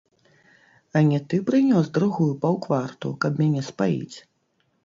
[1.01, 4.17] А не ты прынёс другую паўкварту, каб мяне спаіць?